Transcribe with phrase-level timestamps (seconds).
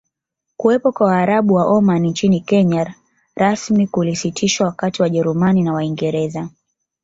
[0.57, 2.93] Kuwepo kwa Waarabu wa Omani nchini Kenya
[3.35, 6.49] rasmi kulisitishwa wakati Wajerumani na Waingereza